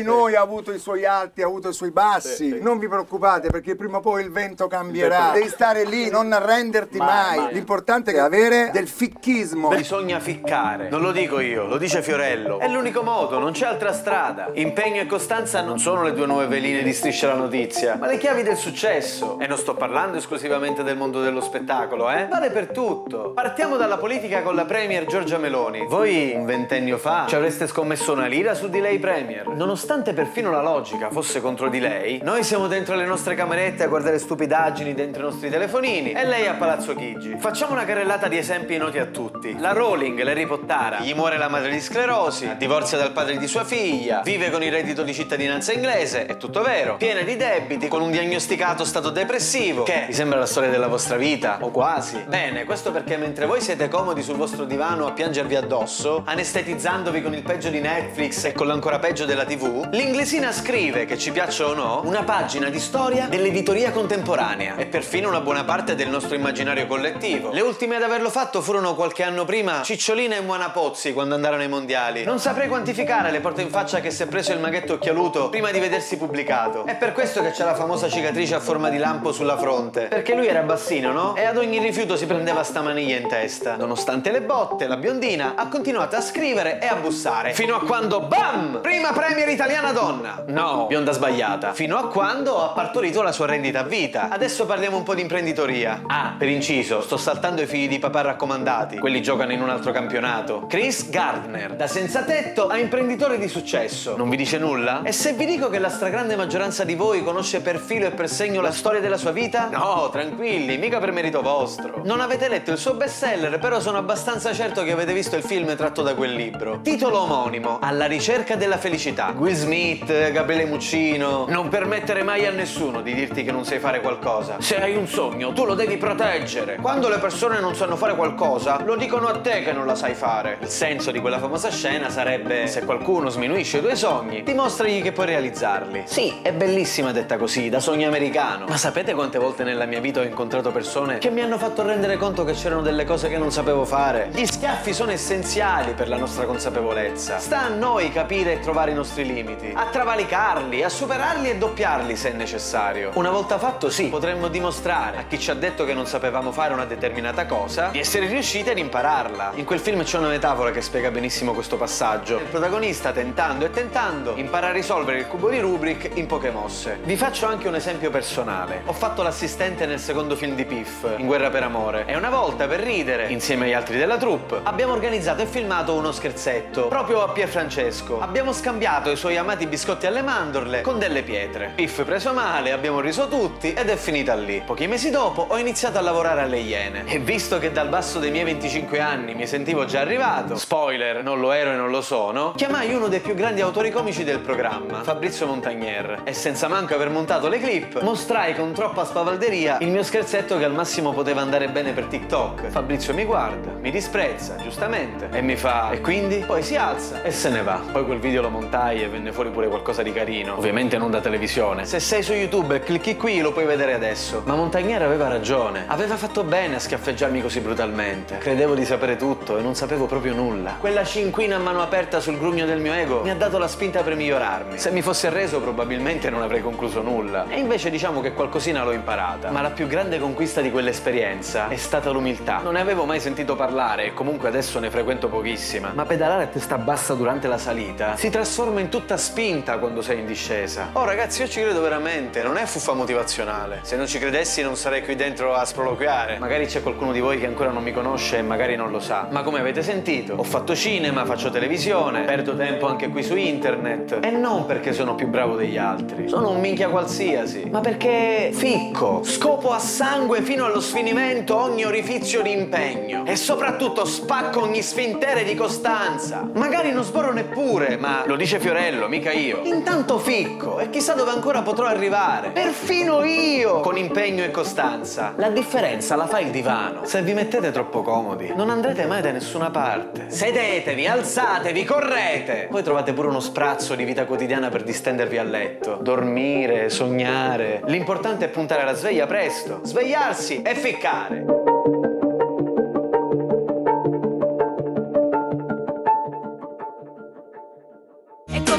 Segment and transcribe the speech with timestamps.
[0.00, 2.28] di noi ha avuto i suoi alti, ha avuto i suoi bassi.
[2.28, 2.62] Sì, sì.
[2.62, 5.30] Non vi preoccupate perché prima o poi il vento cambierà.
[5.32, 7.38] Devi stare lì, non arrenderti mai.
[7.38, 7.52] mai.
[7.52, 9.68] L'importante è avere del ficchismo.
[9.68, 10.88] Bisogna ficcare.
[10.88, 12.58] Non lo dico io, lo dice Fiorello.
[12.58, 14.50] È l'unico modo, non c'è altra strada.
[14.54, 18.18] Impegno e costanza non sono le due nuove veline di Striscia la Notizia, ma le
[18.18, 19.38] chiavi del successo.
[19.38, 22.26] E non sto parlando esclusivamente del mondo dello spettacolo, eh?
[22.28, 23.32] Vale per tutto.
[23.34, 25.86] Partiamo dalla politica con la Premier Giorgia Meloni.
[25.86, 29.46] Voi, un ventennio fa, ci avreste scommesso una lira su di lei Premier.
[29.48, 33.88] Nonostante perfino la logica fosse contro di lei, noi siamo dentro le nostre camerette a
[33.88, 37.34] guardare stupidaggini dentro i nostri telefonini e lei a Palazzo Chigi.
[37.36, 39.58] Facciamo una carrellata di esempi noti a tutti.
[39.58, 43.64] La Rowling, Larry Pottara, gli muore la madre di sclerosi, divorzia dal padre di sua
[43.64, 48.00] figlia, vive con il reddito di cittadinanza inglese, è tutto vero, piena di debiti, con
[48.00, 49.82] un diagnosticato stato depressivo.
[49.82, 50.04] Che?
[50.06, 51.58] Vi sembra la storia della vostra vita?
[51.62, 52.24] O quasi?
[52.28, 57.34] Bene, questo perché mentre voi siete comodi sul vostro divano a piangervi addosso, anestetizzandovi con
[57.34, 61.66] il peggio di Netflix e con l'ancora peggio della TV, l'inglesina scrive, che ci piaccia
[61.66, 66.34] o no, una pagina di storia dell'editoria contemporanea e perfino una buona parte del nostro
[66.34, 67.50] immaginario collettivo.
[67.50, 71.62] Le ultime ad averlo fatto furono qualche anno prima Cicciolina e Moana Pozzi quando andarono
[71.62, 72.24] ai mondiali.
[72.24, 75.70] Non saprei quantificare le porte in faccia che si è preso il maghetto occhialuto prima
[75.70, 76.84] di vedersi pubblicato.
[76.84, 80.08] È per questo che c'è la famosa cicatrice a forma di lampo sulla fronte.
[80.08, 81.34] Perché lui era bassino, no?
[81.36, 83.76] E ad ogni rifiuto si prendeva sta maniglia in testa.
[83.76, 87.54] Nonostante le botte, la biondina ha continuato a scrivere e a bussare.
[87.54, 88.80] Fino a quando, BAM!
[88.82, 90.44] Prima premier italiana donna!
[90.46, 91.72] No, bionda sbagliata.
[91.72, 94.28] Fino a quando ha partorito la sua rendita a vita.
[94.28, 96.02] Adesso parliamo un po' di imprenditoria.
[96.06, 98.98] Ah, per inciso, sto saltando i figli di papà raccomandati.
[98.98, 100.66] Quelli giocano in un altro campionato.
[100.66, 104.16] Chris Gardner, da senza tetto a imprenditore di successo.
[104.16, 105.02] Non vi dice nulla?
[105.02, 108.28] E se vi dico che la stragrande maggioranza di voi conosce per filo e per
[108.28, 109.68] segno la storia della sua vita?
[109.70, 112.02] No, tranquilli, mica per merito vostro.
[112.04, 115.76] Non avete letto il suo bestseller, però sono abbastanza certo che avete visto il film
[115.76, 116.80] tratto da quel libro.
[116.82, 119.32] Titolo omonimo: Alla ricerca della felicità.
[119.50, 121.46] Will Smith, Gabriele Muccino.
[121.48, 124.58] Non permettere mai a nessuno di dirti che non sai fare qualcosa.
[124.60, 126.76] Se hai un sogno, tu lo devi proteggere.
[126.76, 130.14] Quando le persone non sanno fare qualcosa, lo dicono a te che non la sai
[130.14, 130.58] fare.
[130.60, 135.10] Il senso di quella famosa scena sarebbe: se qualcuno sminuisce i tuoi sogni, dimostragli che
[135.10, 136.04] puoi realizzarli.
[136.04, 138.66] Sì, è bellissima detta così, da sogno americano.
[138.68, 142.16] Ma sapete quante volte nella mia vita ho incontrato persone che mi hanno fatto rendere
[142.16, 144.28] conto che c'erano delle cose che non sapevo fare?
[144.30, 147.38] Gli schiaffi sono essenziali per la nostra consapevolezza.
[147.40, 149.38] Sta a noi capire e trovare i nostri limiti,
[149.74, 153.10] a travalicarli, a superarli e doppiarli se è necessario.
[153.14, 156.72] Una volta fatto, sì, potremmo dimostrare a chi ci ha detto che non sapevamo fare
[156.72, 159.52] una determinata cosa di essere riusciti ad impararla.
[159.54, 162.38] In quel film c'è una metafora che spiega benissimo questo passaggio.
[162.38, 166.98] Il protagonista tentando e tentando impara a risolvere il cubo di Rubik in poche mosse.
[167.02, 168.82] Vi faccio anche un esempio personale.
[168.86, 172.66] Ho fatto l'assistente nel secondo film di Piff, In guerra per amore, e una volta
[172.66, 177.28] per ridere, insieme agli altri della troupe, abbiamo organizzato e filmato uno scherzetto proprio a
[177.30, 178.20] Pier Francesco.
[178.20, 181.72] Abbiamo scambiato i suoi amati biscotti alle mandorle con delle pietre.
[181.74, 184.62] Piff preso male, abbiamo riso tutti ed è finita lì.
[184.64, 188.30] Pochi mesi dopo ho iniziato a lavorare alle Iene e visto che dal basso dei
[188.30, 192.52] miei 25 anni mi sentivo già arrivato, spoiler, non lo ero e non lo sono,
[192.56, 197.10] chiamai uno dei più grandi autori comici del programma, Fabrizio Montagnier, e senza manco aver
[197.10, 201.68] montato le clip, mostrai con troppa spavalderia il mio scherzetto che al massimo poteva andare
[201.68, 202.68] bene per TikTok.
[202.68, 206.44] Fabrizio mi guarda, mi disprezza, giustamente, e mi fa e quindi?
[206.46, 207.80] Poi si alza e se ne va.
[207.92, 211.20] Poi quel video lo montai e venne fuori pure qualcosa di carino, ovviamente non da
[211.20, 211.84] televisione.
[211.84, 214.42] Se sei su YouTube e clicchi qui lo puoi vedere adesso.
[214.46, 218.38] Ma Montagnier aveva ragione, aveva fatto bene a schiaffeggiarmi così brutalmente.
[218.38, 220.76] Credevo di sapere tutto e non sapevo proprio nulla.
[220.80, 224.02] Quella cinquina a mano aperta sul grugno del mio ego mi ha dato la spinta
[224.02, 224.78] per migliorarmi.
[224.78, 227.44] Se mi fossi arreso probabilmente non avrei concluso nulla.
[227.48, 229.50] E invece diciamo che qualcosina l'ho imparata.
[229.50, 232.60] Ma la più grande conquista di quell'esperienza è stata l'umiltà.
[232.62, 235.92] Non ne avevo mai sentito parlare e comunque adesso ne frequento pochissima.
[235.92, 240.20] Ma pedalare a testa bassa durante la salita si trasforma in tutta spinta quando sei
[240.20, 240.90] in discesa.
[240.92, 243.80] Oh ragazzi, io ci credo veramente, non è fuffa motivazionale.
[243.82, 246.38] Se non ci credessi non sarei qui dentro a sproloquiare.
[246.38, 249.26] Magari c'è qualcuno di voi che ancora non mi conosce e magari non lo sa.
[249.28, 254.20] Ma come avete sentito, ho fatto cinema, faccio televisione, perdo tempo anche qui su internet.
[254.22, 256.28] E non perché sono più bravo degli altri.
[256.28, 257.68] Sono un minchia qualsiasi.
[257.68, 263.24] Ma perché ficco, scopo a sangue fino allo sfinimento ogni orifizio di impegno.
[263.26, 266.48] E soprattutto spacco ogni sfintere di costanza.
[266.54, 269.60] Magari non sborro neppure, ma lo dice Fiorello, mica io.
[269.64, 272.50] Intanto ficco e chissà dove ancora potrò arrivare.
[272.50, 275.34] Perfino io, con impegno e costanza.
[275.36, 277.04] La differenza la fa il divano.
[277.04, 280.30] Se vi mettete troppo comodi, non andrete mai da nessuna parte.
[280.30, 282.68] Sedetevi, alzatevi, correte.
[282.70, 285.98] Poi trovate pure uno sprazzo di vita quotidiana per distendervi a letto.
[286.00, 287.82] Dormire, sognare.
[287.86, 291.69] L'importante è puntare alla sveglia presto, svegliarsi e ficcare.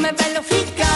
[0.02, 0.91] Com'è bello ficcare